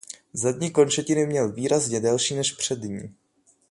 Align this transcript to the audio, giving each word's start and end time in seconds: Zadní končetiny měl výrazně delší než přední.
Zadní 0.33 0.71
končetiny 0.71 1.25
měl 1.27 1.51
výrazně 1.51 1.99
delší 1.99 2.35
než 2.35 2.51
přední. 2.51 3.15